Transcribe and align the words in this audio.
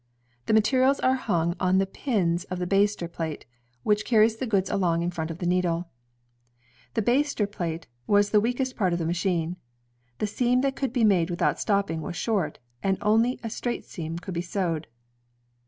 The 0.47 0.53
materials 0.53 0.99
are 1.01 1.13
hung 1.13 1.55
on 1.59 1.77
the 1.77 1.85
pins 1.85 2.43
of 2.45 2.57
the 2.57 2.65
baster 2.65 3.07
plate, 3.07 3.45
which 3.83 4.03
carries 4.03 4.37
the 4.37 4.47
goods 4.47 4.67
along 4.67 5.03
in 5.03 5.11
front 5.11 5.29
of 5.29 5.37
the 5.37 5.45
needle. 5.45 5.89
THE 6.95 7.03
ratST 7.03 7.05
HOWE 7.05 7.05
SEWING 7.05 7.05
UACEINE 7.05 7.05
The 7.05 7.11
baster 7.47 7.51
plate 7.51 7.87
was 8.07 8.29
the 8.31 8.39
weakest 8.41 8.75
part 8.75 8.93
of 8.93 8.97
the 8.97 9.05
machine. 9.05 9.57
The 10.17 10.25
seam 10.25 10.61
that 10.61 10.75
could 10.75 10.91
be 10.91 11.03
made 11.03 11.29
without 11.29 11.59
stopping 11.59 12.01
was 12.01 12.15
short, 12.15 12.57
aocf 12.83 12.97
only 13.03 13.39
straight 13.49 13.85
seams 13.85 14.21
could 14.21 14.33
be 14.33 14.41
sewed. 14.41 14.87